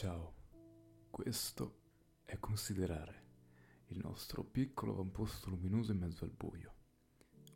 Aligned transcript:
Ciao, 0.00 0.32
questo 1.10 1.80
è 2.22 2.38
Considerare, 2.38 3.22
il 3.88 3.98
nostro 3.98 4.44
piccolo 4.44 4.92
avamposto 4.92 5.50
luminoso 5.50 5.90
in 5.90 5.98
mezzo 5.98 6.22
al 6.22 6.30
buio. 6.30 6.72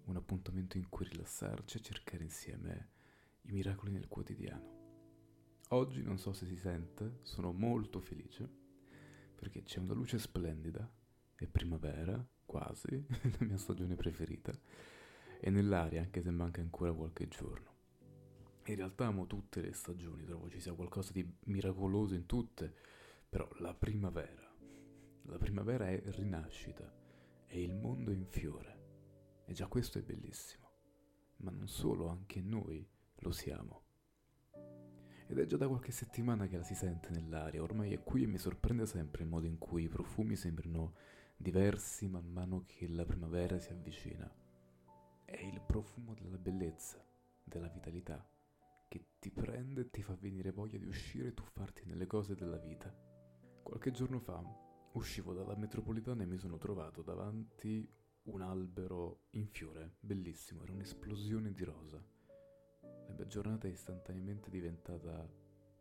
Un 0.07 0.17
appuntamento 0.17 0.77
in 0.77 0.89
cui 0.89 1.07
rilassarci 1.07 1.77
e 1.77 1.81
cercare 1.83 2.25
insieme 2.25 2.89
i 3.43 3.53
miracoli 3.53 3.93
nel 3.93 4.09
quotidiano. 4.09 5.61
Oggi 5.69 6.03
non 6.03 6.19
so 6.19 6.33
se 6.33 6.47
si 6.47 6.57
sente, 6.57 7.21
sono 7.23 7.53
molto 7.53 8.01
felice 8.01 8.51
perché 9.37 9.63
c'è 9.63 9.79
una 9.79 9.95
luce 9.95 10.19
splendida, 10.19 10.93
è 11.37 11.47
primavera, 11.47 12.27
quasi, 12.45 13.07
la 13.39 13.47
mia 13.47 13.57
stagione 13.57 13.95
preferita, 13.95 14.53
e 15.39 15.49
nell'aria 15.49 16.01
anche 16.01 16.21
se 16.21 16.33
manca 16.33 16.61
ancora 16.61 16.93
qualche 16.93 17.29
giorno. 17.29 17.82
In 18.65 18.77
realtà 18.77 19.07
amo 19.07 19.27
tutte 19.27 19.61
le 19.61 19.73
stagioni, 19.73 20.23
trovo 20.23 20.49
ci 20.49 20.61
sia 20.61 20.73
qualcosa 20.73 21.11
di 21.11 21.29
miracoloso 21.47 22.15
in 22.15 22.27
tutte, 22.27 22.73
però 23.29 23.49
la 23.59 23.75
primavera, 23.75 24.55
la 25.23 25.37
primavera 25.37 25.89
è 25.89 26.01
rinascita, 26.05 26.89
è 27.45 27.57
il 27.57 27.75
mondo 27.75 28.13
in 28.13 28.25
fiore, 28.25 29.43
e 29.47 29.53
già 29.53 29.67
questo 29.67 29.99
è 29.99 30.03
bellissimo. 30.03 30.71
Ma 31.39 31.51
non 31.51 31.67
solo, 31.67 32.07
anche 32.07 32.41
noi 32.41 32.89
lo 33.17 33.33
siamo. 33.33 33.83
Ed 35.27 35.39
è 35.39 35.45
già 35.45 35.57
da 35.57 35.67
qualche 35.67 35.91
settimana 35.91 36.47
che 36.47 36.59
la 36.59 36.63
si 36.63 36.77
sente 36.77 37.11
nell'aria, 37.11 37.65
ormai 37.65 37.93
è 37.93 38.01
qui 38.05 38.23
e 38.23 38.27
mi 38.29 38.39
sorprende 38.39 38.87
sempre 38.87 39.25
il 39.25 39.29
modo 39.29 39.47
in 39.47 39.59
cui 39.59 39.85
i 39.85 39.89
profumi 39.89 40.37
sembrano 40.37 40.95
diversi 41.37 42.07
man 42.07 42.27
mano 42.27 42.63
che 42.65 42.87
la 42.87 43.05
primavera 43.05 43.59
si 43.59 43.73
avvicina. 43.73 44.33
È 45.25 45.41
il 45.41 45.61
profumo 45.63 46.15
della 46.15 46.39
bellezza, 46.39 47.05
della 47.43 47.67
vitalità 47.67 48.25
che 48.93 49.07
ti 49.21 49.31
prende 49.31 49.81
e 49.81 49.91
ti 49.91 50.03
fa 50.03 50.15
venire 50.17 50.51
voglia 50.51 50.77
di 50.77 50.85
uscire 50.85 51.29
e 51.29 51.33
tuffarti 51.33 51.87
nelle 51.87 52.07
cose 52.07 52.35
della 52.35 52.59
vita. 52.59 52.95
Qualche 53.63 53.91
giorno 53.91 54.21
fa 54.21 54.45
uscivo 54.93 55.33
dalla 55.33 55.57
metropolitana 55.57 56.23
e 56.23 56.27
mi 56.27 56.37
sono 56.37 56.59
trovato 56.59 57.01
davanti 57.01 57.91
un 58.25 58.43
albero 58.43 59.29
in 59.31 59.47
fiore, 59.47 59.95
bellissimo, 59.99 60.63
era 60.63 60.73
un'esplosione 60.73 61.55
di 61.55 61.65
rosa. 61.65 62.05
La 62.83 63.15
mia 63.15 63.27
giornata 63.27 63.67
è 63.67 63.71
istantaneamente 63.71 64.51
diventata 64.51 65.27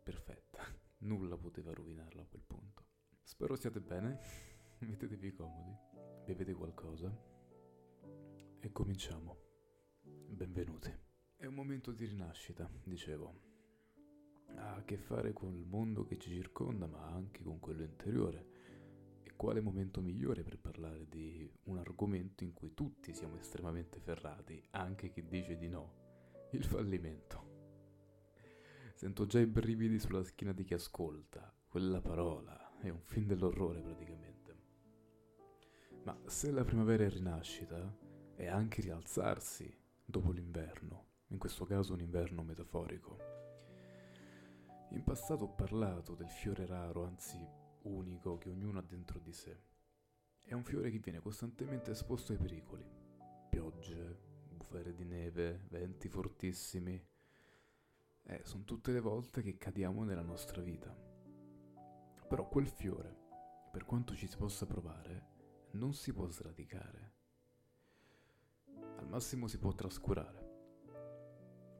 perfetta, 0.02 0.62
nulla 1.04 1.36
poteva 1.36 1.74
rovinarla 1.74 2.22
a 2.22 2.26
quel 2.26 2.44
punto. 2.46 2.86
Spero 3.20 3.56
siate 3.56 3.82
bene, 3.82 4.20
mettetevi 4.80 5.32
comodi, 5.34 5.76
bevete 6.24 6.54
qualcosa 6.54 7.14
e 8.58 8.72
cominciamo. 8.72 9.36
Benvenuti. 10.00 11.11
È 11.42 11.46
un 11.46 11.54
momento 11.54 11.90
di 11.90 12.04
rinascita, 12.04 12.70
dicevo. 12.84 13.40
Ha 14.54 14.76
a 14.76 14.84
che 14.84 14.96
fare 14.96 15.32
con 15.32 15.56
il 15.56 15.66
mondo 15.66 16.04
che 16.04 16.16
ci 16.16 16.30
circonda, 16.30 16.86
ma 16.86 17.04
anche 17.04 17.42
con 17.42 17.58
quello 17.58 17.82
interiore. 17.82 18.46
E 19.24 19.32
quale 19.34 19.60
momento 19.60 20.00
migliore 20.00 20.44
per 20.44 20.60
parlare 20.60 21.08
di 21.08 21.52
un 21.64 21.78
argomento 21.78 22.44
in 22.44 22.52
cui 22.52 22.74
tutti 22.74 23.12
siamo 23.12 23.40
estremamente 23.40 23.98
ferrati, 23.98 24.62
anche 24.70 25.10
chi 25.10 25.26
dice 25.26 25.56
di 25.56 25.66
no? 25.66 26.50
Il 26.52 26.62
fallimento. 26.62 28.30
Sento 28.94 29.26
già 29.26 29.40
i 29.40 29.46
brividi 29.46 29.98
sulla 29.98 30.22
schiena 30.22 30.52
di 30.52 30.62
chi 30.62 30.74
ascolta. 30.74 31.52
Quella 31.66 32.00
parola 32.00 32.78
è 32.78 32.88
un 32.88 33.00
film 33.02 33.26
dell'orrore 33.26 33.80
praticamente. 33.80 34.56
Ma 36.04 36.16
se 36.24 36.52
la 36.52 36.62
primavera 36.62 37.02
è 37.02 37.10
rinascita, 37.10 37.98
è 38.36 38.46
anche 38.46 38.80
rialzarsi 38.80 39.76
dopo 40.04 40.30
l'inverno 40.30 41.10
in 41.32 41.38
questo 41.38 41.64
caso 41.64 41.94
un 41.94 42.00
inverno 42.00 42.42
metaforico. 42.42 43.18
In 44.90 45.02
passato 45.02 45.44
ho 45.44 45.54
parlato 45.54 46.14
del 46.14 46.28
fiore 46.28 46.66
raro, 46.66 47.04
anzi 47.04 47.42
unico, 47.84 48.36
che 48.36 48.50
ognuno 48.50 48.78
ha 48.78 48.82
dentro 48.82 49.18
di 49.18 49.32
sé. 49.32 49.58
È 50.42 50.52
un 50.52 50.62
fiore 50.62 50.90
che 50.90 50.98
viene 50.98 51.20
costantemente 51.20 51.92
esposto 51.92 52.32
ai 52.32 52.38
pericoli. 52.38 52.86
Piogge, 53.48 54.18
bufere 54.50 54.92
di 54.92 55.04
neve, 55.04 55.64
venti 55.70 56.08
fortissimi. 56.08 57.02
Eh, 58.24 58.40
sono 58.44 58.64
tutte 58.64 58.92
le 58.92 59.00
volte 59.00 59.40
che 59.40 59.56
cadiamo 59.56 60.04
nella 60.04 60.22
nostra 60.22 60.60
vita. 60.60 60.94
Però 62.28 62.46
quel 62.48 62.68
fiore, 62.68 63.16
per 63.72 63.86
quanto 63.86 64.14
ci 64.14 64.26
si 64.26 64.36
possa 64.36 64.66
provare, 64.66 65.30
non 65.72 65.94
si 65.94 66.12
può 66.12 66.28
sradicare. 66.28 67.12
Al 68.98 69.08
massimo 69.08 69.48
si 69.48 69.58
può 69.58 69.72
trascurare. 69.72 70.41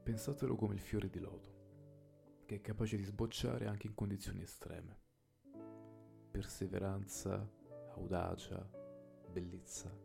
Pensatelo 0.03 0.57
come 0.57 0.75
il 0.75 0.81
fiore 0.81 1.09
di 1.09 1.21
loto, 1.21 2.43
che 2.45 2.57
è 2.57 2.61
capace 2.61 2.97
di 2.97 3.05
sbocciare 3.05 3.69
anche 3.69 3.87
in 3.87 3.95
condizioni 3.95 4.43
estreme. 4.43 4.99
Perseveranza, 6.29 7.49
audacia, 7.91 8.69
bellezza, 9.31 9.97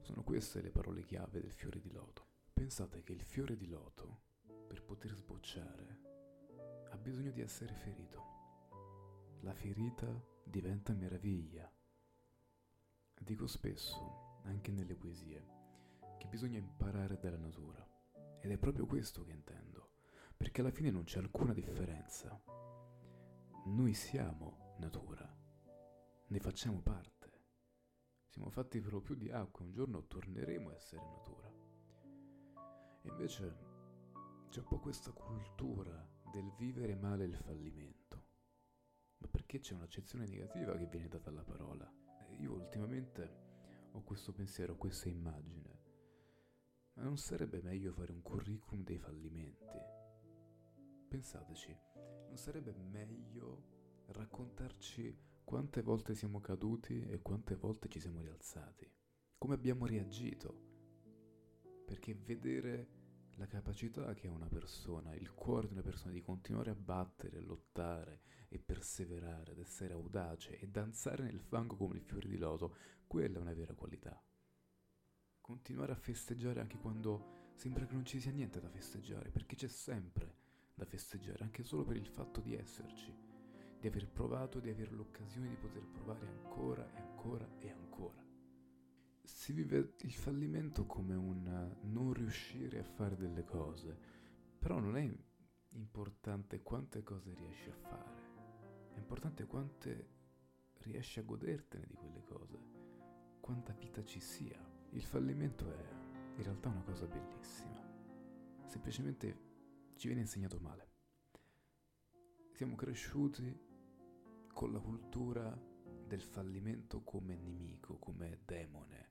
sono 0.00 0.24
queste 0.24 0.60
le 0.60 0.72
parole 0.72 1.04
chiave 1.04 1.40
del 1.40 1.52
fiore 1.52 1.78
di 1.78 1.92
loto. 1.92 2.26
Pensate 2.52 3.04
che 3.04 3.12
il 3.12 3.22
fiore 3.22 3.56
di 3.56 3.68
loto, 3.68 4.22
per 4.66 4.82
poter 4.82 5.14
sbocciare, 5.14 6.00
ha 6.90 6.96
bisogno 6.96 7.30
di 7.30 7.40
essere 7.40 7.74
ferito. 7.74 8.20
La 9.42 9.54
ferita 9.54 10.08
diventa 10.42 10.92
meraviglia. 10.92 11.72
Dico 13.16 13.46
spesso, 13.46 14.40
anche 14.42 14.72
nelle 14.72 14.96
poesie, 14.96 15.46
che 16.18 16.26
bisogna 16.26 16.58
imparare 16.58 17.16
dalla 17.16 17.38
natura 17.38 17.95
ed 18.40 18.50
è 18.50 18.58
proprio 18.58 18.86
questo 18.86 19.24
che 19.24 19.32
intendo, 19.32 19.90
perché 20.36 20.60
alla 20.60 20.70
fine 20.70 20.90
non 20.90 21.04
c'è 21.04 21.18
alcuna 21.18 21.52
differenza. 21.52 22.40
Noi 23.66 23.94
siamo 23.94 24.74
natura, 24.78 25.28
ne 26.28 26.38
facciamo 26.38 26.80
parte. 26.80 27.14
Siamo 28.28 28.50
fatti 28.50 28.80
per 28.80 28.92
lo 28.92 29.00
più 29.00 29.14
di 29.14 29.30
acqua, 29.30 29.64
un 29.64 29.72
giorno 29.72 30.06
torneremo 30.06 30.68
a 30.68 30.74
essere 30.74 31.02
natura. 31.02 31.50
E 33.02 33.08
invece 33.08 33.56
c'è 34.48 34.60
un 34.60 34.66
po' 34.66 34.78
questa 34.78 35.10
cultura 35.12 36.06
del 36.30 36.52
vivere 36.58 36.94
male 36.94 37.24
il 37.24 37.36
fallimento. 37.36 38.24
Ma 39.18 39.28
perché 39.28 39.58
c'è 39.60 39.74
un'accezione 39.74 40.26
negativa 40.26 40.76
che 40.76 40.86
viene 40.86 41.08
data 41.08 41.30
alla 41.30 41.44
parola? 41.44 41.90
Io 42.38 42.52
ultimamente 42.52 43.44
ho 43.92 44.02
questo 44.02 44.32
pensiero, 44.32 44.76
questa 44.76 45.08
immagine 45.08 45.75
ma 46.96 47.02
non 47.02 47.18
sarebbe 47.18 47.60
meglio 47.60 47.92
fare 47.92 48.10
un 48.12 48.22
curriculum 48.22 48.82
dei 48.82 48.98
fallimenti? 48.98 49.78
Pensateci, 51.08 51.76
non 52.28 52.36
sarebbe 52.36 52.72
meglio 52.72 54.04
raccontarci 54.06 55.16
quante 55.44 55.82
volte 55.82 56.14
siamo 56.14 56.40
caduti 56.40 57.06
e 57.06 57.20
quante 57.20 57.54
volte 57.54 57.88
ci 57.88 58.00
siamo 58.00 58.20
rialzati? 58.20 58.90
Come 59.36 59.54
abbiamo 59.54 59.86
reagito? 59.86 60.64
Perché 61.84 62.14
vedere 62.14 62.94
la 63.34 63.46
capacità 63.46 64.14
che 64.14 64.28
ha 64.28 64.32
una 64.32 64.48
persona, 64.48 65.14
il 65.14 65.34
cuore 65.34 65.66
di 65.66 65.74
una 65.74 65.82
persona 65.82 66.12
di 66.12 66.22
continuare 66.22 66.70
a 66.70 66.74
battere, 66.74 67.40
lottare 67.40 68.22
e 68.48 68.58
perseverare, 68.58 69.52
ad 69.52 69.58
essere 69.58 69.92
audace 69.92 70.58
e 70.58 70.66
danzare 70.66 71.24
nel 71.24 71.40
fango 71.40 71.76
come 71.76 71.96
il 71.96 72.02
fiore 72.02 72.26
di 72.26 72.38
loto, 72.38 72.74
quella 73.06 73.36
è 73.36 73.42
una 73.42 73.52
vera 73.52 73.74
qualità 73.74 74.18
continuare 75.46 75.92
a 75.92 75.96
festeggiare 75.96 76.58
anche 76.58 76.76
quando 76.76 77.52
sembra 77.54 77.86
che 77.86 77.94
non 77.94 78.04
ci 78.04 78.18
sia 78.18 78.32
niente 78.32 78.60
da 78.60 78.68
festeggiare, 78.68 79.30
perché 79.30 79.54
c'è 79.54 79.68
sempre 79.68 80.34
da 80.74 80.84
festeggiare, 80.84 81.44
anche 81.44 81.62
solo 81.62 81.84
per 81.84 81.94
il 81.94 82.08
fatto 82.08 82.40
di 82.40 82.56
esserci, 82.56 83.14
di 83.78 83.86
aver 83.86 84.08
provato, 84.08 84.58
di 84.58 84.70
avere 84.70 84.90
l'occasione 84.90 85.48
di 85.48 85.54
poter 85.54 85.86
provare 85.86 86.26
ancora 86.26 86.92
e 86.92 86.98
ancora 86.98 87.48
e 87.60 87.70
ancora. 87.70 88.24
Si 89.22 89.52
vive 89.52 89.94
il 90.00 90.12
fallimento 90.12 90.84
come 90.84 91.14
un 91.14 91.76
non 91.82 92.12
riuscire 92.12 92.80
a 92.80 92.84
fare 92.84 93.14
delle 93.14 93.44
cose, 93.44 93.96
però 94.58 94.80
non 94.80 94.96
è 94.96 95.08
importante 95.74 96.60
quante 96.60 97.04
cose 97.04 97.32
riesci 97.34 97.70
a 97.70 97.74
fare, 97.74 98.90
è 98.94 98.98
importante 98.98 99.46
quante 99.46 100.08
riesci 100.78 101.20
a 101.20 101.22
godertene 101.22 101.86
di 101.86 101.94
quelle 101.94 102.24
cose, 102.24 102.58
quanta 103.38 103.72
vita 103.74 104.02
ci 104.02 104.18
sia. 104.18 104.75
Il 104.96 105.04
fallimento 105.04 105.70
è 105.70 106.38
in 106.38 106.42
realtà 106.42 106.70
una 106.70 106.80
cosa 106.80 107.04
bellissima. 107.06 107.86
Semplicemente 108.64 109.40
ci 109.96 110.06
viene 110.06 110.22
insegnato 110.22 110.58
male. 110.58 110.88
Siamo 112.52 112.76
cresciuti 112.76 113.54
con 114.54 114.72
la 114.72 114.80
cultura 114.80 115.54
del 116.06 116.22
fallimento 116.22 117.02
come 117.02 117.36
nemico, 117.36 117.98
come 117.98 118.38
demone. 118.46 119.10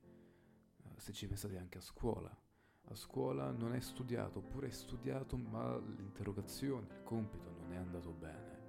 Eh, 0.86 1.00
se 1.00 1.14
ci 1.14 1.28
pensate 1.28 1.56
anche 1.60 1.78
a 1.78 1.82
scuola, 1.82 2.36
a 2.86 2.96
scuola 2.96 3.52
non 3.52 3.74
hai 3.74 3.82
studiato, 3.82 4.40
oppure 4.40 4.66
hai 4.66 4.74
studiato 4.74 5.38
ma 5.38 5.78
l'interrogazione, 5.78 6.88
il 6.88 7.04
compito 7.04 7.52
non 7.52 7.72
è 7.72 7.76
andato 7.76 8.12
bene. 8.12 8.60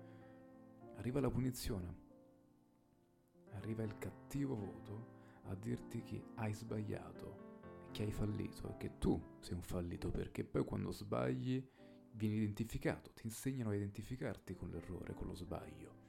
Arriva 0.97 1.21
la 1.21 1.31
punizione, 1.31 1.97
arriva 3.53 3.83
il 3.85 3.97
cattivo 3.97 4.55
voto 4.55 5.16
a 5.49 5.55
dirti 5.55 6.03
che 6.03 6.23
hai 6.37 6.53
sbagliato, 6.53 7.89
che 7.93 8.03
hai 8.05 8.13
fallito 8.13 8.69
e 8.71 8.77
che 8.77 8.99
tu 8.99 9.21
sei 9.41 9.55
un 9.55 9.63
fallito 9.63 10.11
perché 10.11 10.45
poi 10.45 10.65
quando 10.65 10.91
sbagli 10.91 11.65
vieni 12.13 12.37
identificato, 12.37 13.13
ti 13.13 13.27
insegnano 13.27 13.71
a 13.71 13.75
identificarti 13.75 14.55
con 14.55 14.71
l'errore, 14.71 15.15
con 15.15 15.27
lo 15.27 15.35
sbaglio. 15.35 16.05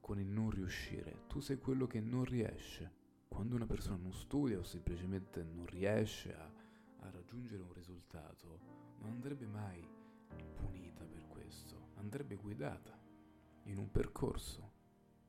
con 0.00 0.18
il 0.18 0.26
non 0.26 0.50
riuscire, 0.50 1.26
tu 1.28 1.38
sei 1.40 1.58
quello 1.58 1.86
che 1.86 2.00
non 2.00 2.24
riesce. 2.24 2.98
Quando 3.28 3.54
una 3.54 3.66
persona 3.66 3.96
non 3.96 4.12
studia 4.12 4.58
o 4.58 4.64
semplicemente 4.64 5.44
non 5.44 5.66
riesce 5.66 6.34
a, 6.34 6.52
a 7.00 7.10
raggiungere 7.10 7.62
un 7.62 7.72
risultato, 7.72 8.58
non 8.98 9.10
andrebbe 9.12 9.46
mai 9.46 9.86
punita 10.56 11.04
per 11.04 11.28
questo, 11.28 11.90
andrebbe 11.94 12.34
guidata 12.34 12.98
in 13.64 13.78
un 13.78 13.90
percorso. 13.90 14.78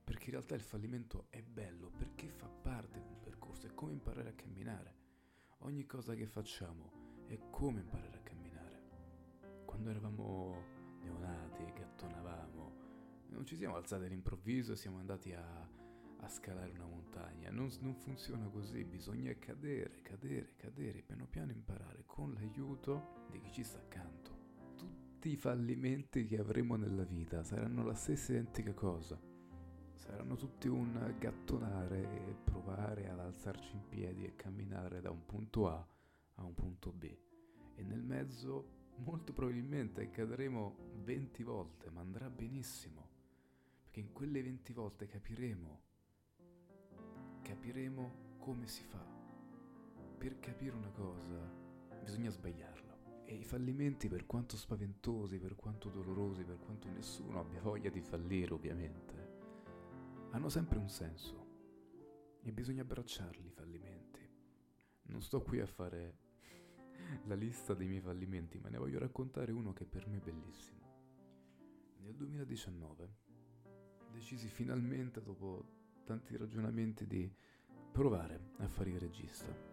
Perché 0.03 0.25
in 0.25 0.31
realtà 0.31 0.55
il 0.55 0.61
fallimento 0.61 1.27
è 1.29 1.41
bello 1.41 1.89
perché 1.89 2.29
fa 2.29 2.47
parte 2.47 2.99
un 2.99 3.19
percorso, 3.19 3.67
è 3.67 3.73
come 3.73 3.93
imparare 3.93 4.29
a 4.29 4.33
camminare. 4.33 4.95
Ogni 5.59 5.85
cosa 5.85 6.15
che 6.15 6.25
facciamo 6.25 7.25
è 7.27 7.37
come 7.49 7.81
imparare 7.81 8.17
a 8.17 8.21
camminare. 8.21 8.81
Quando 9.65 9.89
eravamo 9.89 10.63
neonati, 11.01 11.63
gattonavamo, 11.71 12.81
non 13.29 13.45
ci 13.45 13.55
siamo 13.55 13.75
alzati 13.75 14.05
all'improvviso 14.05 14.73
e 14.73 14.75
siamo 14.75 14.97
andati 14.97 15.33
a, 15.33 15.69
a 16.17 16.27
scalare 16.27 16.71
una 16.71 16.87
montagna. 16.87 17.49
Non, 17.51 17.69
non, 17.79 17.95
funziona 17.95 18.47
così, 18.47 18.83
bisogna 18.83 19.33
cadere, 19.37 20.01
cadere, 20.01 20.55
cadere, 20.57 21.01
piano 21.01 21.27
piano 21.27 21.51
imparare 21.51 22.03
con 22.05 22.33
l'aiuto 22.33 23.27
di 23.29 23.39
chi 23.39 23.51
ci 23.51 23.63
sta 23.63 23.77
accanto. 23.77 24.39
Tutti 24.75 25.29
i 25.29 25.37
fallimenti 25.37 26.25
che 26.25 26.39
avremo 26.39 26.75
nella 26.75 27.03
vita 27.03 27.43
saranno 27.43 27.83
la 27.83 27.93
stessa 27.93 28.33
identica 28.33 28.73
cosa. 28.73 29.30
Saranno 30.01 30.35
tutti 30.35 30.67
un 30.67 31.15
gattonare 31.19 32.27
e 32.27 32.33
provare 32.43 33.07
ad 33.07 33.19
alzarci 33.19 33.75
in 33.75 33.87
piedi 33.87 34.25
e 34.25 34.35
camminare 34.35 34.99
da 34.99 35.11
un 35.11 35.25
punto 35.25 35.69
A 35.69 35.87
a 36.35 36.43
un 36.43 36.55
punto 36.55 36.91
B. 36.91 37.03
E 37.75 37.83
nel 37.83 38.01
mezzo 38.01 38.79
molto 38.95 39.31
probabilmente 39.31 40.09
cadremo 40.09 40.75
20 41.03 41.43
volte, 41.43 41.91
ma 41.91 42.01
andrà 42.01 42.31
benissimo 42.31 43.09
perché 43.91 43.99
in 43.99 44.11
quelle 44.11 44.41
20 44.41 44.73
volte 44.73 45.05
capiremo, 45.05 45.81
capiremo 47.41 48.37
come 48.39 48.65
si 48.65 48.83
fa. 48.83 49.05
Per 50.17 50.39
capire 50.39 50.75
una 50.75 50.89
cosa 50.89 51.37
bisogna 52.01 52.31
sbagliarlo. 52.31 53.25
E 53.25 53.35
i 53.35 53.43
fallimenti, 53.43 54.07
per 54.07 54.25
quanto 54.25 54.57
spaventosi, 54.57 55.37
per 55.37 55.55
quanto 55.55 55.89
dolorosi, 55.89 56.43
per 56.43 56.57
quanto 56.57 56.89
nessuno 56.89 57.39
abbia 57.39 57.61
voglia 57.61 57.89
di 57.89 58.01
fallire, 58.01 58.53
ovviamente, 58.53 59.20
hanno 60.31 60.49
sempre 60.49 60.77
un 60.77 60.89
senso. 60.89 61.49
E 62.41 62.51
bisogna 62.51 62.81
abbracciarli 62.81 63.47
i 63.47 63.51
fallimenti. 63.51 64.27
Non 65.03 65.21
sto 65.21 65.41
qui 65.41 65.59
a 65.59 65.65
fare 65.65 66.17
la 67.25 67.35
lista 67.35 67.73
dei 67.73 67.87
miei 67.87 68.01
fallimenti, 68.01 68.57
ma 68.59 68.69
ne 68.69 68.77
voglio 68.77 68.99
raccontare 68.99 69.51
uno 69.51 69.73
che 69.73 69.85
per 69.85 70.07
me 70.07 70.17
è 70.17 70.21
bellissimo. 70.21 70.79
Nel 71.99 72.15
2019 72.15 73.15
decisi 74.11 74.47
finalmente, 74.47 75.21
dopo 75.21 75.79
tanti 76.03 76.35
ragionamenti, 76.35 77.05
di 77.05 77.31
provare 77.91 78.51
a 78.57 78.67
fare 78.67 78.89
il 78.89 78.99
regista. 78.99 79.69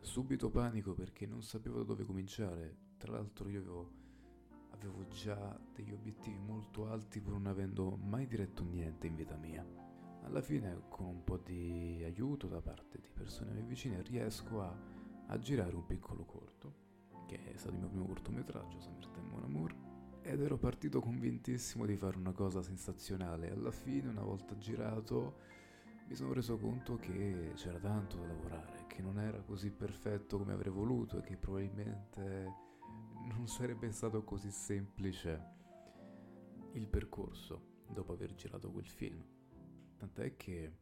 Subito 0.00 0.50
panico 0.50 0.94
perché 0.94 1.26
non 1.26 1.42
sapevo 1.42 1.78
da 1.78 1.84
dove 1.84 2.04
cominciare. 2.04 2.76
Tra 2.96 3.12
l'altro 3.12 3.48
io 3.48 3.60
avevo, 3.60 3.92
avevo 4.78 5.06
già 5.08 5.58
degli 5.74 5.92
obiettivi 5.92 6.38
molto 6.38 6.88
alti 6.88 7.20
pur 7.20 7.32
non 7.32 7.46
avendo 7.46 7.96
mai 7.96 8.26
diretto 8.26 8.62
niente 8.62 9.06
in 9.06 9.16
vita 9.16 9.36
mia. 9.36 9.66
Alla 10.22 10.40
fine, 10.40 10.82
con 10.88 11.06
un 11.06 11.24
po' 11.24 11.38
di 11.38 12.02
aiuto 12.04 12.46
da 12.46 12.60
parte 12.60 12.98
di 13.00 13.08
persone 13.12 13.52
me 13.52 13.62
vicine, 13.62 14.02
riesco 14.02 14.60
a, 14.60 14.76
a 15.26 15.38
girare 15.38 15.74
un 15.74 15.86
piccolo 15.86 16.24
corto, 16.24 16.74
che 17.26 17.52
è 17.52 17.56
stato 17.56 17.74
il 17.74 17.80
mio 17.80 17.88
primo 17.88 18.06
cortometraggio, 18.06 18.80
Samerten 18.80 19.26
Mon 19.26 19.42
Amour, 19.44 19.74
ed 20.22 20.40
ero 20.40 20.58
partito 20.58 21.00
convintissimo 21.00 21.86
di 21.86 21.96
fare 21.96 22.18
una 22.18 22.32
cosa 22.32 22.62
sensazionale. 22.62 23.50
Alla 23.50 23.70
fine, 23.70 24.08
una 24.08 24.22
volta 24.22 24.56
girato, 24.58 25.36
mi 26.06 26.14
sono 26.14 26.32
reso 26.32 26.58
conto 26.58 26.96
che 26.96 27.52
c'era 27.54 27.78
tanto 27.78 28.16
da 28.18 28.26
lavorare, 28.26 28.84
che 28.86 29.02
non 29.02 29.18
era 29.18 29.40
così 29.40 29.70
perfetto 29.70 30.38
come 30.38 30.52
avrei 30.52 30.72
voluto 30.72 31.18
e 31.18 31.22
che 31.22 31.36
probabilmente 31.36 32.66
non 33.26 33.46
sarebbe 33.46 33.90
stato 33.90 34.22
così 34.22 34.50
semplice 34.50 35.56
il 36.72 36.86
percorso 36.86 37.76
dopo 37.88 38.12
aver 38.12 38.34
girato 38.34 38.70
quel 38.70 38.86
film. 38.86 39.24
Tant'è 39.96 40.36
che 40.36 40.72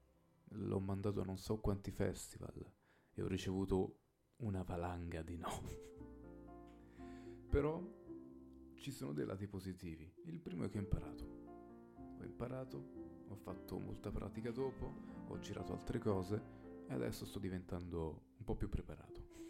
l'ho 0.50 0.80
mandato 0.80 1.20
a 1.20 1.24
non 1.24 1.38
so 1.38 1.58
quanti 1.58 1.90
festival 1.90 2.72
e 3.12 3.22
ho 3.22 3.26
ricevuto 3.26 4.00
una 4.36 4.62
valanga 4.62 5.22
di 5.22 5.36
no. 5.36 5.48
Però 7.48 7.82
ci 8.74 8.90
sono 8.90 9.12
dei 9.12 9.24
lati 9.24 9.46
positivi. 9.46 10.12
Il 10.24 10.40
primo 10.40 10.64
è 10.64 10.68
che 10.68 10.78
ho 10.78 10.82
imparato. 10.82 11.44
Ho 12.18 12.24
imparato, 12.24 13.24
ho 13.28 13.36
fatto 13.36 13.78
molta 13.78 14.10
pratica 14.10 14.50
dopo, 14.50 14.92
ho 15.28 15.38
girato 15.38 15.72
altre 15.72 15.98
cose 15.98 16.42
e 16.86 16.92
adesso 16.92 17.24
sto 17.24 17.38
diventando 17.38 18.24
un 18.36 18.44
po' 18.44 18.54
più 18.54 18.68
preparato. 18.68 19.45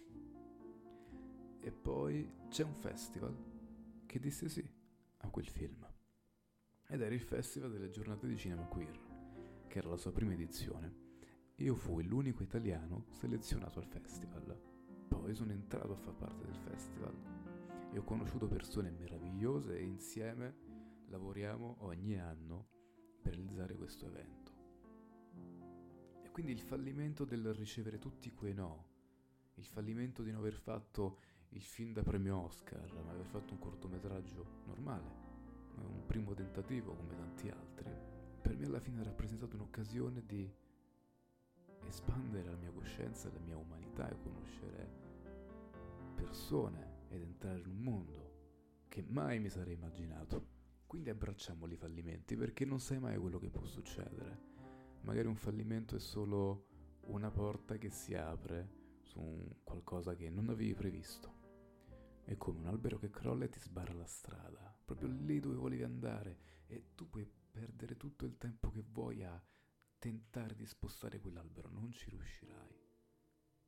Poi 1.86 2.28
c'è 2.48 2.64
un 2.64 2.74
festival 2.74 3.36
che 4.06 4.18
disse 4.18 4.48
sì 4.48 4.68
a 5.18 5.30
quel 5.30 5.46
film. 5.46 5.88
Ed 6.88 7.00
era 7.00 7.14
il 7.14 7.20
Festival 7.20 7.70
delle 7.70 7.90
giornate 7.90 8.26
di 8.26 8.36
cinema 8.36 8.64
queer, 8.64 8.98
che 9.68 9.78
era 9.78 9.90
la 9.90 9.96
sua 9.96 10.10
prima 10.10 10.32
edizione. 10.32 10.92
Io 11.54 11.76
fui 11.76 12.02
l'unico 12.02 12.42
italiano 12.42 13.04
selezionato 13.10 13.78
al 13.78 13.86
festival. 13.86 14.60
Poi 15.06 15.32
sono 15.32 15.52
entrato 15.52 15.92
a 15.92 15.96
far 15.96 16.16
parte 16.16 16.44
del 16.44 16.56
festival 16.56 17.14
e 17.92 17.98
ho 18.00 18.02
conosciuto 18.02 18.48
persone 18.48 18.90
meravigliose 18.90 19.78
e 19.78 19.84
insieme 19.84 20.56
lavoriamo 21.06 21.76
ogni 21.82 22.18
anno 22.18 22.66
per 23.22 23.36
realizzare 23.36 23.76
questo 23.76 24.06
evento. 24.06 24.52
E 26.24 26.32
quindi 26.32 26.50
il 26.50 26.62
fallimento 26.62 27.24
del 27.24 27.54
ricevere 27.54 28.00
tutti 28.00 28.32
quei 28.32 28.54
no, 28.54 28.88
il 29.54 29.66
fallimento 29.66 30.24
di 30.24 30.32
non 30.32 30.40
aver 30.40 30.54
fatto 30.54 31.34
il 31.50 31.62
film 31.62 31.92
da 31.92 32.02
premio 32.02 32.42
Oscar, 32.44 32.92
ma 33.04 33.10
aver 33.10 33.26
fatto 33.26 33.52
un 33.52 33.58
cortometraggio 33.58 34.62
normale, 34.66 35.24
un 35.76 36.04
primo 36.06 36.34
tentativo 36.34 36.94
come 36.94 37.14
tanti 37.14 37.48
altri, 37.48 37.90
per 38.40 38.56
me 38.56 38.66
alla 38.66 38.80
fine 38.80 39.00
ha 39.00 39.04
rappresentato 39.04 39.56
un'occasione 39.56 40.24
di 40.24 40.50
espandere 41.86 42.50
la 42.50 42.56
mia 42.56 42.70
coscienza, 42.70 43.30
la 43.32 43.40
mia 43.40 43.56
umanità 43.56 44.08
e 44.08 44.18
conoscere 44.22 45.04
persone 46.14 47.04
ed 47.08 47.22
entrare 47.22 47.60
in 47.60 47.66
un 47.66 47.78
mondo 47.78 48.84
che 48.88 49.02
mai 49.02 49.38
mi 49.38 49.48
sarei 49.48 49.74
immaginato. 49.74 50.54
Quindi 50.86 51.10
abbracciamo 51.10 51.66
i 51.66 51.76
fallimenti 51.76 52.36
perché 52.36 52.64
non 52.64 52.80
sai 52.80 52.98
mai 52.98 53.18
quello 53.18 53.38
che 53.38 53.50
può 53.50 53.64
succedere. 53.64 54.54
Magari 55.02 55.26
un 55.26 55.36
fallimento 55.36 55.96
è 55.96 56.00
solo 56.00 56.66
una 57.06 57.30
porta 57.30 57.76
che 57.76 57.90
si 57.90 58.14
apre 58.14 58.84
su 59.02 59.60
qualcosa 59.62 60.14
che 60.14 60.30
non 60.30 60.48
avevi 60.48 60.74
previsto. 60.74 61.45
È 62.26 62.36
come 62.36 62.58
un 62.58 62.66
albero 62.66 62.98
che 62.98 63.08
crolla 63.08 63.44
e 63.44 63.48
ti 63.48 63.60
sbarra 63.60 63.92
la 63.92 64.04
strada, 64.04 64.76
proprio 64.84 65.06
lì 65.06 65.38
dove 65.38 65.54
volevi 65.54 65.84
andare 65.84 66.38
e 66.66 66.88
tu 66.96 67.08
puoi 67.08 67.24
perdere 67.24 67.96
tutto 67.96 68.24
il 68.24 68.36
tempo 68.36 68.72
che 68.72 68.82
vuoi 68.82 69.22
a 69.22 69.40
tentare 69.96 70.56
di 70.56 70.66
spostare 70.66 71.20
quell'albero, 71.20 71.68
non 71.68 71.92
ci 71.92 72.10
riuscirai. 72.10 72.74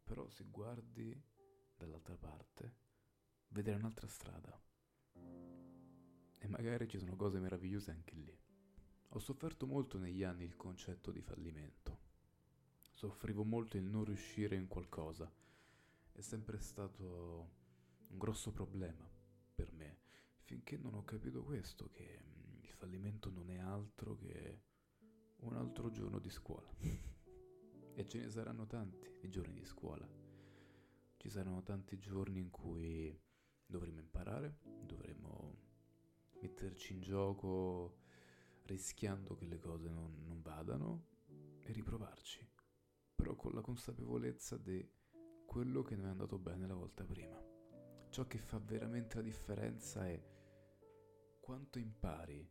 Però 0.03 0.29
se 0.29 0.47
guardi 0.51 1.17
dall'altra 1.77 2.17
parte, 2.17 2.75
vedere 3.51 3.77
un'altra 3.77 4.09
strada. 4.09 4.61
E 6.37 6.49
magari 6.49 6.89
ci 6.89 6.99
sono 6.99 7.15
cose 7.15 7.39
meravigliose 7.39 7.93
anche 7.93 8.17
lì. 8.17 8.37
Ho 9.11 9.19
sofferto 9.21 9.69
molto 9.69 9.99
negli 9.99 10.25
anni 10.25 10.43
il 10.43 10.57
concetto 10.57 11.13
di 11.13 11.21
fallimento. 11.21 12.01
Soffrivo 12.91 13.45
molto 13.45 13.77
il 13.77 13.85
non 13.85 14.03
riuscire 14.03 14.57
in 14.57 14.67
qualcosa. 14.67 15.33
È 16.11 16.21
sempre 16.21 16.59
stato 16.59 17.58
un 18.09 18.19
grosso 18.19 18.53
problema 18.53 19.09
per 19.55 19.73
me, 19.73 19.99
finché 20.43 20.77
non 20.77 20.95
ho 20.95 21.05
capito 21.05 21.43
questo, 21.43 21.91
che 21.91 22.21
mm, 22.23 22.63
il 22.63 22.73
fallimento 22.73 23.31
non 23.31 23.51
è 23.51 23.59
altro 23.59 24.17
che 24.17 24.63
un 25.41 25.55
altro 25.55 25.91
giorno 25.91 26.19
di 26.19 26.31
scuola. 26.31 26.69
e 27.95 28.07
ce 28.07 28.19
ne 28.19 28.31
saranno 28.31 28.67
tanti 28.67 29.17
di 29.21 29.29
giorni 29.29 29.55
di 29.55 29.65
scuola. 29.65 30.09
Ci 31.17 31.29
saranno 31.29 31.63
tanti 31.63 31.99
giorni 31.99 32.39
in 32.39 32.51
cui 32.51 33.17
dovremmo 33.67 33.99
imparare, 33.99 34.59
dovremmo 34.63 35.57
metterci 36.41 36.93
in 36.93 37.01
gioco 37.01 37.99
rischiando 38.67 39.35
che 39.35 39.47
le 39.47 39.59
cose 39.59 39.89
non, 39.89 40.23
non 40.25 40.41
vadano 40.43 41.07
e 41.63 41.73
riprovarci, 41.73 42.49
però 43.15 43.35
con 43.35 43.53
la 43.53 43.63
consapevolezza 43.63 44.57
di 44.57 44.89
quello 45.45 45.83
che 45.83 45.97
non 45.97 46.07
è 46.07 46.11
andato 46.11 46.39
bene 46.39 46.67
la 46.67 46.75
volta 46.75 47.05
prima. 47.05 47.58
Ciò 48.11 48.27
che 48.27 48.39
fa 48.39 48.59
veramente 48.59 49.17
la 49.17 49.23
differenza 49.23 50.07
è 50.07 50.21
quanto 51.41 51.79
impari 51.79 52.51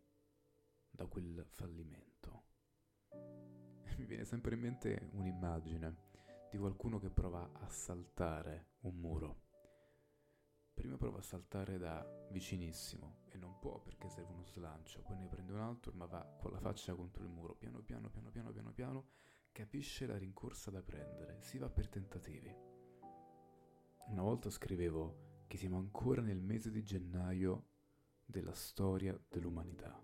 da 0.90 1.06
quel 1.06 1.44
fallimento. 1.46 2.44
Mi 3.98 4.06
viene 4.06 4.26
sempre 4.26 4.56
in 4.56 4.62
mente 4.62 5.10
un'immagine 5.14 6.06
di 6.50 6.58
qualcuno 6.58 7.00
che 7.00 7.10
prova 7.10 7.52
a 7.54 7.68
saltare 7.70 8.74
un 8.82 8.96
muro 8.96 9.46
prima 10.78 10.96
prova 10.96 11.18
a 11.18 11.24
saltare 11.24 11.80
da 11.80 12.06
vicinissimo 12.30 13.22
e 13.30 13.38
non 13.38 13.58
può 13.58 13.80
perché 13.82 14.10
serve 14.10 14.32
uno 14.32 14.46
slancio, 14.46 15.02
poi 15.02 15.18
ne 15.18 15.28
prende 15.28 15.52
un 15.52 15.60
altro 15.60 15.92
ma 15.94 16.06
va 16.06 16.24
con 16.40 16.52
la 16.52 16.60
faccia 16.60 16.94
contro 16.94 17.24
il 17.24 17.30
muro, 17.30 17.56
piano 17.56 17.82
piano 17.82 18.12
piano 18.12 18.30
piano 18.30 18.52
piano 18.52 18.72
piano, 18.72 19.08
capisce 19.52 20.06
la 20.06 20.18
rincorsa 20.18 20.70
da 20.70 20.84
prendere, 20.84 21.42
si 21.42 21.58
va 21.58 21.68
per 21.68 21.90
tentativi. 21.90 22.56
Una 24.10 24.22
volta 24.22 24.52
scrivevo 24.52 25.27
che 25.48 25.58
siamo 25.58 25.78
ancora 25.78 26.22
nel 26.22 26.42
mese 26.42 26.70
di 26.70 26.84
gennaio 26.84 27.70
della 28.26 28.54
storia 28.54 29.18
dell'umanità. 29.30 30.04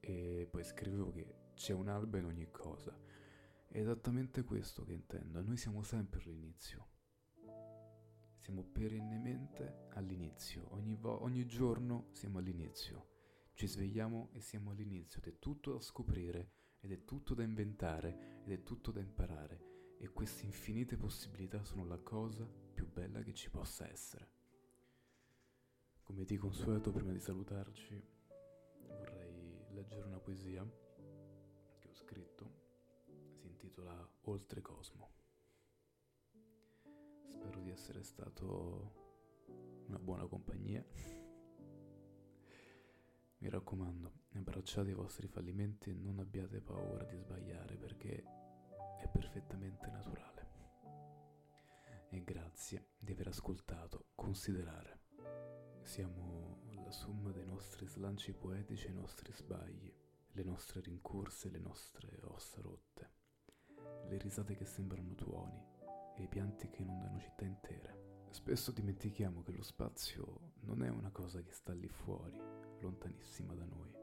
E 0.00 0.48
poi 0.50 0.64
scrivevo 0.64 1.12
che 1.12 1.52
c'è 1.54 1.72
un 1.72 1.88
alba 1.88 2.18
in 2.18 2.24
ogni 2.24 2.50
cosa. 2.50 2.98
È 3.68 3.78
esattamente 3.78 4.42
questo 4.42 4.84
che 4.84 4.92
intendo, 4.92 5.40
noi 5.40 5.56
siamo 5.56 5.82
sempre 5.82 6.20
all'inizio. 6.20 6.88
Siamo 8.38 8.64
perennemente 8.64 9.88
all'inizio, 9.94 10.72
ogni, 10.74 10.94
vo- 10.94 11.22
ogni 11.22 11.46
giorno 11.46 12.08
siamo 12.12 12.38
all'inizio, 12.38 13.50
ci 13.54 13.66
svegliamo 13.66 14.30
e 14.32 14.40
siamo 14.40 14.70
all'inizio. 14.70 15.20
Ed 15.20 15.34
è 15.34 15.38
tutto 15.38 15.72
da 15.72 15.80
scoprire 15.80 16.52
ed 16.80 16.92
è 16.92 17.04
tutto 17.04 17.34
da 17.34 17.42
inventare 17.42 18.42
ed 18.44 18.52
è 18.52 18.62
tutto 18.62 18.92
da 18.92 19.00
imparare. 19.00 19.94
E 19.98 20.08
queste 20.10 20.44
infinite 20.44 20.96
possibilità 20.96 21.64
sono 21.64 21.84
la 21.84 21.98
cosa 21.98 22.44
più 22.46 22.86
bella 22.88 23.22
che 23.22 23.32
ci 23.32 23.50
possa 23.50 23.88
essere. 23.88 24.35
Come 26.06 26.24
di 26.24 26.36
consueto 26.36 26.92
prima 26.92 27.10
di 27.10 27.18
salutarci 27.18 28.00
vorrei 28.86 29.66
leggere 29.70 30.06
una 30.06 30.20
poesia 30.20 30.64
che 31.80 31.88
ho 31.88 31.94
scritto, 31.94 32.52
si 33.34 33.48
intitola 33.48 34.08
Oltre 34.22 34.60
Cosmo. 34.60 35.10
Spero 37.26 37.60
di 37.60 37.70
essere 37.70 38.04
stato 38.04 39.42
una 39.88 39.98
buona 39.98 40.26
compagnia. 40.26 40.86
Mi 43.38 43.48
raccomando, 43.48 44.12
abbracciate 44.34 44.90
i 44.90 44.94
vostri 44.94 45.26
fallimenti 45.26 45.90
e 45.90 45.94
non 45.94 46.20
abbiate 46.20 46.60
paura 46.60 47.02
di 47.02 47.16
sbagliare 47.16 47.76
perché 47.76 48.22
è 49.00 49.08
perfettamente 49.08 49.90
naturale. 49.90 50.46
E 52.10 52.22
grazie 52.22 52.90
di 52.96 53.10
aver 53.10 53.26
ascoltato 53.26 54.10
Considerare. 54.14 55.05
Siamo 55.86 56.58
la 56.84 56.90
somma 56.90 57.30
dei 57.30 57.46
nostri 57.46 57.86
slanci 57.86 58.32
poetici 58.32 58.86
e 58.86 58.90
i 58.90 58.94
nostri 58.94 59.32
sbagli, 59.32 59.90
le 60.32 60.42
nostre 60.42 60.80
rincorse, 60.80 61.48
le 61.48 61.60
nostre 61.60 62.18
ossa 62.24 62.60
rotte, 62.60 63.10
le 64.08 64.18
risate 64.18 64.56
che 64.56 64.64
sembrano 64.64 65.14
tuoni 65.14 65.64
e 66.16 66.24
i 66.24 66.26
pianti 66.26 66.68
che 66.70 66.82
inondano 66.82 67.20
città 67.20 67.44
intere. 67.44 68.24
Spesso 68.30 68.72
dimentichiamo 68.72 69.44
che 69.44 69.52
lo 69.52 69.62
spazio 69.62 70.54
non 70.62 70.82
è 70.82 70.88
una 70.88 71.12
cosa 71.12 71.40
che 71.40 71.52
sta 71.52 71.72
lì 71.72 71.88
fuori, 71.88 72.36
lontanissima 72.80 73.54
da 73.54 73.64
noi. 73.64 73.94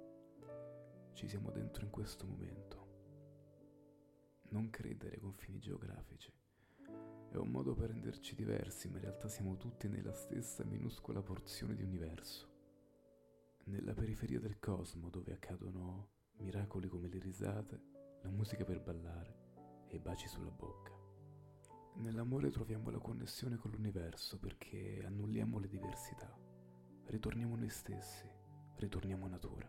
Ci 1.12 1.28
siamo 1.28 1.52
dentro 1.52 1.84
in 1.84 1.92
questo 1.92 2.26
momento. 2.26 2.88
Non 4.52 4.70
credere 4.70 5.16
ai 5.16 5.22
confini 5.22 5.60
geografici. 5.60 6.32
È 7.34 7.38
un 7.38 7.50
modo 7.50 7.74
per 7.74 7.90
renderci 7.90 8.36
diversi, 8.36 8.88
ma 8.90 8.98
in 8.98 9.06
realtà 9.06 9.28
siamo 9.28 9.58
tutti 9.58 9.88
nella 9.88 10.14
stessa 10.14 10.64
minuscola 10.66 11.24
porzione 11.24 11.74
di 11.74 11.82
universo. 11.82 12.48
Nella 13.64 13.96
periferia 13.96 14.40
del 14.40 14.60
cosmo 14.60 15.10
dove 15.10 15.34
accadono 15.34 16.10
miracoli 16.38 16.88
come 16.88 17.10
le 17.10 17.18
risate, 17.18 17.82
la 18.22 18.30
musica 18.30 18.64
per 18.64 18.82
ballare 18.82 19.86
e 19.88 19.96
i 19.96 20.00
baci 20.00 20.28
sulla 20.28 20.52
bocca. 20.52 20.92
Nell'amore 21.96 22.52
troviamo 22.52 22.92
la 22.92 23.00
connessione 23.00 23.58
con 23.58 23.72
l'universo 23.72 24.38
perché 24.38 25.02
annulliamo 25.04 25.58
le 25.58 25.68
diversità. 25.68 26.32
Ritorniamo 27.06 27.56
noi 27.56 27.70
stessi, 27.70 28.30
ritorniamo 28.76 29.28
natura. 29.28 29.68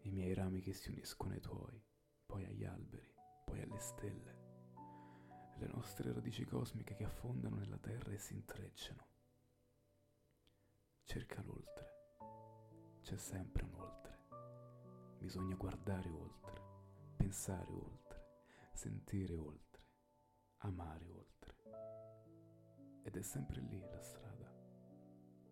I 0.00 0.10
miei 0.10 0.34
rami 0.34 0.58
che 0.58 0.72
si 0.72 0.88
uniscono 0.88 1.34
ai 1.34 1.40
tuoi, 1.40 1.80
poi 2.26 2.44
agli 2.44 2.64
alberi, 2.64 3.14
poi 3.44 3.60
alle 3.62 3.78
stelle. 3.78 4.35
Le 5.58 5.66
nostre 5.68 6.12
radici 6.12 6.44
cosmiche 6.44 6.94
che 6.94 7.04
affondano 7.04 7.56
nella 7.56 7.78
terra 7.78 8.12
e 8.12 8.18
si 8.18 8.34
intrecciano. 8.34 9.06
Cerca 11.02 11.42
l'oltre. 11.42 11.94
C'è 13.02 13.16
sempre 13.16 13.64
un 13.64 13.74
oltre. 13.74 14.18
Bisogna 15.18 15.54
guardare 15.54 16.10
oltre, 16.10 16.62
pensare 17.16 17.72
oltre, 17.72 18.44
sentire 18.72 19.36
oltre 19.36 19.66
amare 20.58 21.08
oltre. 21.08 21.54
Ed 23.02 23.16
è 23.16 23.22
sempre 23.22 23.60
lì 23.60 23.80
la 23.80 24.00
strada, 24.00 24.52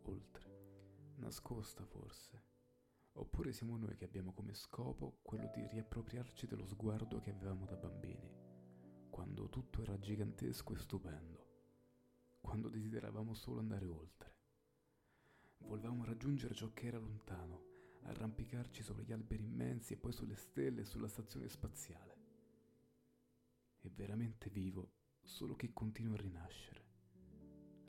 oltre, 0.02 1.12
nascosta 1.16 1.84
forse. 1.84 2.42
Oppure 3.12 3.52
siamo 3.52 3.76
noi 3.76 3.94
che 3.94 4.04
abbiamo 4.04 4.32
come 4.32 4.54
scopo 4.54 5.18
quello 5.22 5.48
di 5.54 5.64
riappropriarci 5.68 6.46
dello 6.46 6.66
sguardo 6.66 7.20
che 7.20 7.30
avevamo 7.30 7.64
da 7.64 7.76
bambini, 7.76 8.28
quando 9.14 9.48
tutto 9.48 9.80
era 9.80 9.96
gigantesco 9.96 10.72
e 10.72 10.76
stupendo, 10.76 11.46
quando 12.40 12.68
desideravamo 12.68 13.32
solo 13.32 13.60
andare 13.60 13.86
oltre. 13.86 14.34
Volevamo 15.58 16.04
raggiungere 16.04 16.52
ciò 16.52 16.72
che 16.72 16.88
era 16.88 16.98
lontano, 16.98 17.62
arrampicarci 18.02 18.82
sopra 18.82 19.04
gli 19.04 19.12
alberi 19.12 19.44
immensi 19.44 19.92
e 19.92 19.98
poi 19.98 20.12
sulle 20.12 20.34
stelle 20.34 20.80
e 20.80 20.84
sulla 20.84 21.06
stazione 21.06 21.48
spaziale 21.48 22.16
è 23.82 23.88
veramente 23.88 24.50
vivo 24.50 24.90
solo 25.22 25.54
chi 25.54 25.72
continua 25.72 26.14
a 26.14 26.20
rinascere. 26.20 26.84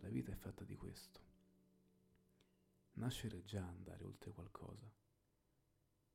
La 0.01 0.09
vita 0.09 0.31
è 0.31 0.35
fatta 0.35 0.63
di 0.63 0.75
questo. 0.75 1.19
Nascere 2.97 3.39
è 3.39 3.43
già 3.43 3.65
andare 3.65 4.03
oltre 4.03 4.31
qualcosa 4.31 4.87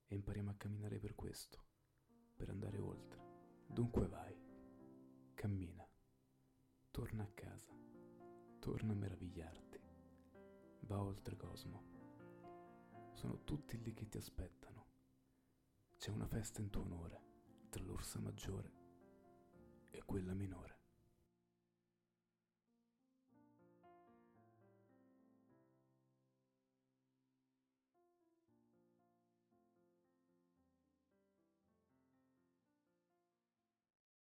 e 0.07 0.15
impariamo 0.15 0.51
a 0.51 0.55
camminare 0.55 1.01
per 1.01 1.17
questo, 1.17 1.65
per 2.37 2.49
andare 2.49 2.79
oltre. 2.79 3.19
Dunque 3.67 4.07
vai, 4.07 4.40
cammina, 5.41 5.89
torna 6.91 7.23
a 7.23 7.31
casa, 7.33 7.75
torna 8.59 8.93
a 8.93 8.95
meravigliarti, 8.95 9.81
va 10.81 11.03
oltre 11.03 11.35
Cosmo. 11.35 11.83
Sono 13.15 13.43
tutti 13.45 13.81
lì 13.81 13.95
che 13.95 14.07
ti 14.07 14.19
aspettano. 14.19 14.85
C'è 15.97 16.11
una 16.11 16.27
festa 16.27 16.61
in 16.61 16.69
tuo 16.69 16.83
onore 16.83 17.23
tra 17.71 17.83
l'orsa 17.83 18.21
maggiore 18.21 18.73
e 19.89 20.03
quella 20.05 20.35
minore. 20.35 20.80